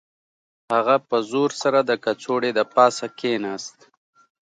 هغه 0.73 0.95
په 1.09 1.17
زور 1.31 1.49
سره 1.61 1.79
د 1.89 1.91
کڅوړې 2.03 2.51
د 2.57 2.61
پاسه 2.73 3.05
کښیناست 3.17 3.77